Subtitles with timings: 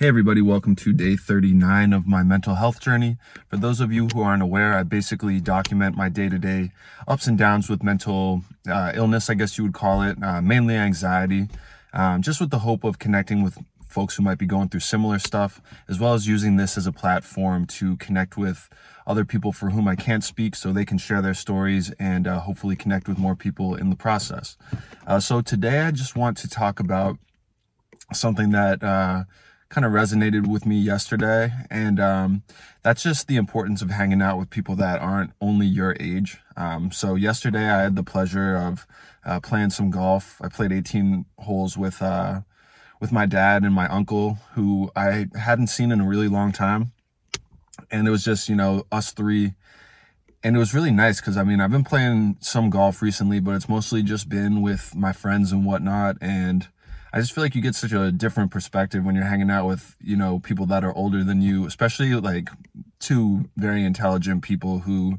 [0.00, 3.18] Hey everybody, welcome to day 39 of my mental health journey.
[3.50, 6.70] For those of you who aren't aware, I basically document my day-to-day
[7.06, 10.74] ups and downs with mental uh, illness, I guess you would call it, uh, mainly
[10.74, 11.48] anxiety,
[11.92, 15.18] um, just with the hope of connecting with folks who might be going through similar
[15.18, 18.70] stuff, as well as using this as a platform to connect with
[19.06, 22.40] other people for whom I can't speak so they can share their stories and uh,
[22.40, 24.56] hopefully connect with more people in the process.
[25.06, 27.18] Uh, so today I just want to talk about
[28.14, 29.24] something that uh,
[29.70, 31.52] kind of resonated with me yesterday.
[31.70, 32.42] And um,
[32.82, 36.38] that's just the importance of hanging out with people that aren't only your age.
[36.56, 38.86] Um, so yesterday I had the pleasure of
[39.24, 40.40] uh, playing some golf.
[40.42, 42.40] I played 18 holes with, uh,
[43.00, 46.92] with my dad and my uncle who I hadn't seen in a really long time.
[47.92, 49.54] And it was just, you know, us three
[50.42, 53.54] and it was really nice because I mean I've been playing some golf recently, but
[53.54, 56.16] it's mostly just been with my friends and whatnot.
[56.20, 56.68] And
[57.12, 59.96] I just feel like you get such a different perspective when you're hanging out with,
[60.00, 62.48] you know, people that are older than you, especially like
[63.00, 65.18] two very intelligent people who,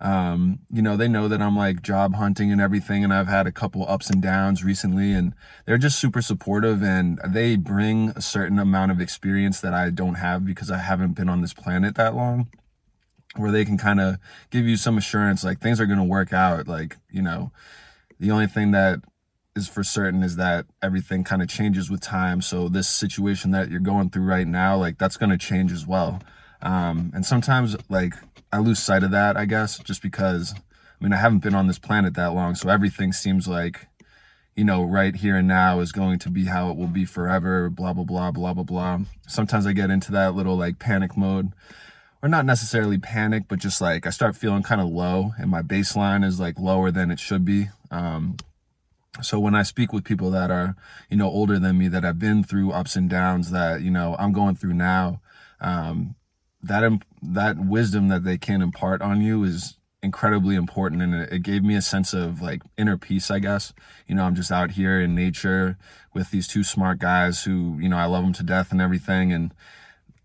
[0.00, 3.02] um, you know, they know that I'm like job hunting and everything.
[3.02, 5.34] And I've had a couple ups and downs recently and
[5.66, 10.14] they're just super supportive and they bring a certain amount of experience that I don't
[10.14, 12.48] have because I haven't been on this planet that long
[13.36, 14.18] where they can kind of
[14.50, 16.68] give you some assurance like things are going to work out.
[16.68, 17.50] Like, you know,
[18.20, 19.00] the only thing that
[19.54, 22.40] is for certain is that everything kind of changes with time.
[22.40, 25.86] So this situation that you're going through right now, like that's going to change as
[25.86, 26.20] well.
[26.62, 28.14] Um, and sometimes like
[28.52, 31.66] I lose sight of that, I guess, just because I mean, I haven't been on
[31.66, 32.54] this planet that long.
[32.54, 33.88] So everything seems like,
[34.54, 37.68] you know, right here and now is going to be how it will be forever,
[37.68, 39.00] blah, blah, blah, blah, blah, blah.
[39.26, 41.52] Sometimes I get into that little like panic mode
[42.22, 45.60] or not necessarily panic, but just like I start feeling kind of low and my
[45.60, 47.68] baseline is like lower than it should be.
[47.90, 48.36] Um,
[49.20, 50.74] so when I speak with people that are,
[51.10, 54.16] you know, older than me, that have been through ups and downs that, you know,
[54.18, 55.20] I'm going through now,
[55.60, 56.14] um,
[56.62, 61.02] that, that wisdom that they can impart on you is incredibly important.
[61.02, 63.74] And it, it gave me a sense of like inner peace, I guess.
[64.06, 65.76] You know, I'm just out here in nature
[66.14, 69.30] with these two smart guys who, you know, I love them to death and everything.
[69.30, 69.52] And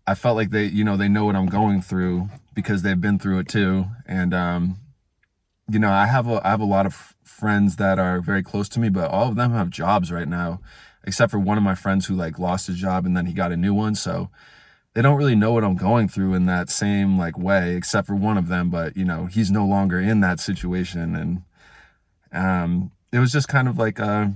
[0.06, 3.18] I felt like they, you know, they know what I'm going through because they've been
[3.18, 3.86] through it too.
[4.06, 4.78] And, um,
[5.70, 8.68] you know, I have a, I have a lot of friends that are very close
[8.70, 10.60] to me, but all of them have jobs right now,
[11.04, 13.52] except for one of my friends who like lost his job and then he got
[13.52, 13.94] a new one.
[13.94, 14.30] So
[14.94, 18.16] they don't really know what I'm going through in that same like way, except for
[18.16, 18.70] one of them.
[18.70, 21.42] But you know, he's no longer in that situation, and
[22.32, 24.28] um, it was just kind of like uh,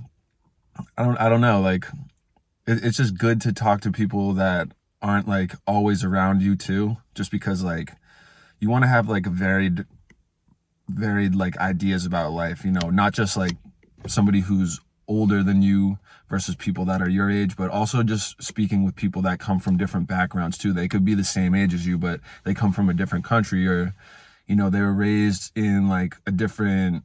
[0.97, 1.87] I don't I don't know, like
[2.67, 4.69] it, it's just good to talk to people that
[5.01, 7.95] aren't like always around you too, just because like
[8.61, 9.85] you want to have like a varied
[10.93, 13.57] varied like ideas about life, you know, not just like
[14.07, 15.99] somebody who's older than you
[16.29, 19.77] versus people that are your age, but also just speaking with people that come from
[19.77, 20.73] different backgrounds too.
[20.73, 23.67] They could be the same age as you, but they come from a different country
[23.67, 23.95] or,
[24.47, 27.05] you know, they were raised in like a different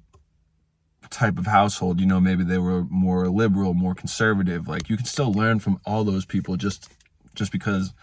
[1.10, 2.00] type of household.
[2.00, 4.68] You know, maybe they were more liberal, more conservative.
[4.68, 6.90] Like you can still learn from all those people just,
[7.36, 7.94] just because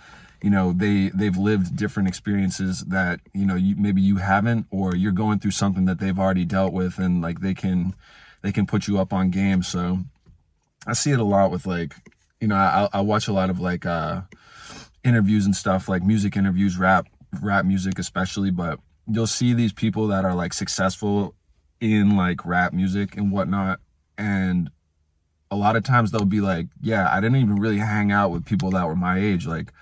[0.44, 4.94] you know they they've lived different experiences that you know you, maybe you haven't or
[4.94, 7.94] you're going through something that they've already dealt with and like they can
[8.42, 9.62] they can put you up on game.
[9.62, 10.00] So
[10.86, 11.94] i see it a lot with like
[12.42, 14.20] you know i, I watch a lot of like uh
[15.02, 17.06] interviews and stuff like music interviews rap
[17.40, 18.78] rap music especially but
[19.10, 21.34] you'll see these people that are like successful
[21.80, 23.80] in like rap music and whatnot
[24.18, 24.70] and
[25.50, 28.44] a lot of times they'll be like yeah i didn't even really hang out with
[28.44, 29.46] people that were my age.
[29.46, 29.72] Like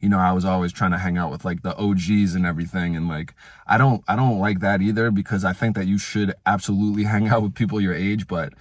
[0.00, 2.96] you know, I was always trying to hang out with like the OGs and everything.
[2.96, 3.34] And like,
[3.66, 7.28] I don't, I don't like that either because I think that you should absolutely hang
[7.28, 8.26] out with people your age.
[8.26, 8.54] But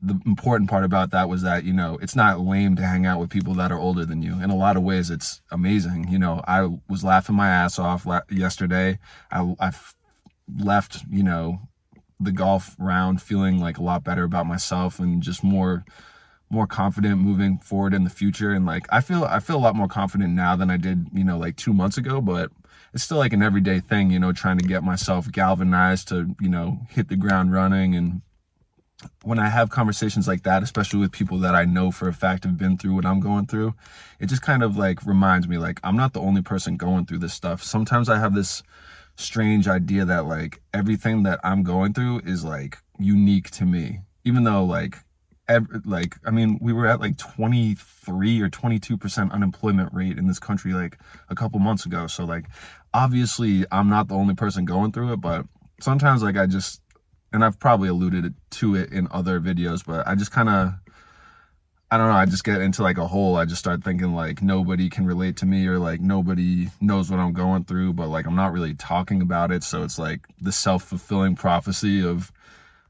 [0.00, 3.18] the important part about that was that, you know, it's not lame to hang out
[3.18, 4.40] with people that are older than you.
[4.40, 6.08] In a lot of ways, it's amazing.
[6.08, 8.98] You know, I was laughing my ass off yesterday.
[9.30, 9.72] I, I
[10.58, 11.60] left, you know,
[12.20, 15.84] the golf round feeling like a lot better about myself and just more
[16.52, 19.74] more confident moving forward in the future and like I feel I feel a lot
[19.74, 22.50] more confident now than I did, you know, like 2 months ago, but
[22.92, 26.50] it's still like an everyday thing, you know, trying to get myself galvanized to, you
[26.50, 28.20] know, hit the ground running and
[29.22, 32.44] when I have conversations like that, especially with people that I know for a fact
[32.44, 33.74] have been through what I'm going through,
[34.20, 37.18] it just kind of like reminds me like I'm not the only person going through
[37.18, 37.62] this stuff.
[37.62, 38.62] Sometimes I have this
[39.16, 44.02] strange idea that like everything that I'm going through is like unique to me.
[44.24, 44.98] Even though like
[45.84, 50.72] like I mean we were at like 23 or 22% unemployment rate in this country
[50.72, 50.98] like
[51.28, 52.46] a couple months ago so like
[52.94, 55.46] obviously I'm not the only person going through it but
[55.80, 56.80] sometimes like I just
[57.32, 60.74] and I've probably alluded to it in other videos but I just kind of
[61.90, 63.36] I don't know, I just get into like a hole.
[63.36, 67.20] I just start thinking like nobody can relate to me or like nobody knows what
[67.20, 69.62] I'm going through, but like I'm not really talking about it.
[69.62, 72.32] So it's like the self fulfilling prophecy of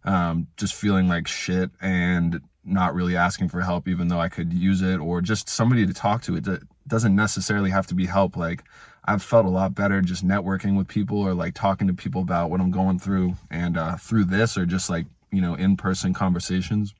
[0.04, 4.52] um, just feeling like shit and not really asking for help, even though I could
[4.52, 6.36] use it or just somebody to talk to.
[6.36, 6.46] It
[6.86, 8.36] doesn't necessarily have to be help.
[8.36, 8.64] Like
[9.04, 12.50] I've felt a lot better just networking with people or like talking to people about
[12.50, 16.14] what I'm going through and uh, through this or just like, you know, in person
[16.14, 16.94] conversations.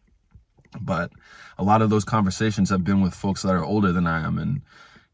[0.81, 1.12] But
[1.58, 4.38] a lot of those conversations have been with folks that are older than I am.
[4.38, 4.62] And,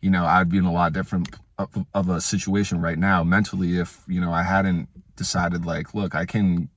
[0.00, 3.78] you know, I'd be in a lot different of, of a situation right now mentally
[3.78, 6.70] if, you know, I hadn't decided like, look, I can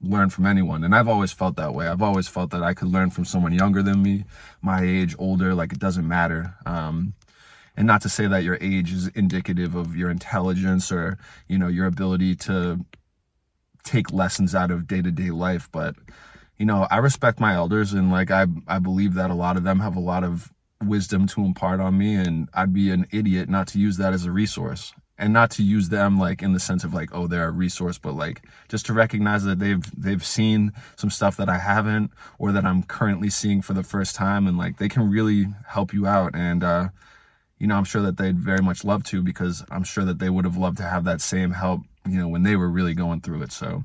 [0.00, 0.84] learn from anyone.
[0.84, 1.88] And I've always felt that way.
[1.88, 4.24] I've always felt that I could learn from someone younger than me,
[4.62, 6.54] my age, older, like it doesn't matter.
[6.66, 7.14] Um,
[7.76, 11.68] and not to say that your age is indicative of your intelligence or, you know,
[11.68, 12.84] your ability to
[13.84, 15.94] take lessons out of day to day life, but
[16.58, 19.62] you know, I respect my elders and like I I believe that a lot of
[19.62, 20.52] them have a lot of
[20.82, 24.24] wisdom to impart on me and I'd be an idiot not to use that as
[24.24, 27.48] a resource and not to use them like in the sense of like oh they're
[27.48, 31.58] a resource but like just to recognize that they've they've seen some stuff that I
[31.58, 35.46] haven't or that I'm currently seeing for the first time and like they can really
[35.66, 36.88] help you out and uh
[37.58, 40.30] you know I'm sure that they'd very much love to because I'm sure that they
[40.30, 43.20] would have loved to have that same help you know when they were really going
[43.20, 43.84] through it so.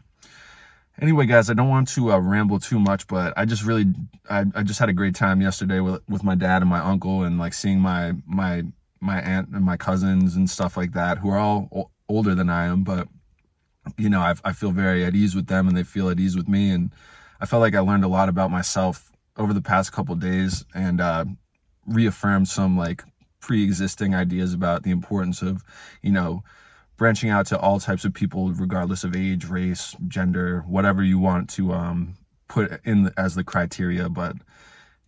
[1.02, 3.86] Anyway guys i don't want to uh, ramble too much but i just really
[4.30, 7.24] I, I just had a great time yesterday with, with my dad and my uncle
[7.24, 8.66] and like seeing my my
[9.02, 12.50] my aunt and my cousins and stuff like that who are all o- older than
[12.50, 13.08] i am but
[13.98, 16.36] you know I, I feel very at ease with them and they feel at ease
[16.36, 16.92] with me and
[17.40, 21.02] i felt like i learned a lot about myself over the past couple days and
[21.02, 21.26] uh,
[21.88, 23.04] reaffirmed some like
[23.40, 25.64] pre-existing ideas about the importance of
[26.02, 26.44] you know
[27.02, 31.50] branching out to all types of people, regardless of age, race, gender, whatever you want
[31.50, 32.14] to um,
[32.48, 34.08] put in the, as the criteria.
[34.08, 34.36] But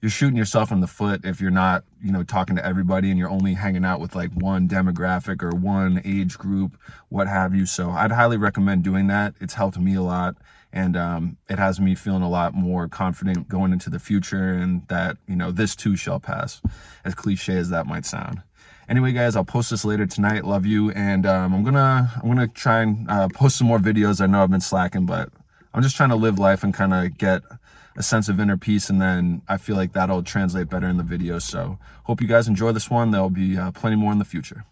[0.03, 3.17] you're shooting yourself in the foot if you're not, you know, talking to everybody and
[3.17, 6.77] you're only hanging out with like one demographic or one age group,
[7.07, 7.65] what have you.
[7.65, 9.33] So I'd highly recommend doing that.
[9.39, 10.35] It's helped me a lot.
[10.73, 14.85] And um, it has me feeling a lot more confident going into the future and
[14.89, 16.61] that, you know, this too shall pass,
[17.05, 18.41] as cliche as that might sound
[18.89, 22.49] anyway guys i'll post this later tonight love you and um, i'm gonna i'm gonna
[22.49, 25.29] try and uh, post some more videos i know i've been slacking but
[25.73, 27.41] i'm just trying to live life and kind of get
[27.95, 31.03] a sense of inner peace and then i feel like that'll translate better in the
[31.03, 31.39] video.
[31.39, 34.65] so hope you guys enjoy this one there'll be uh, plenty more in the future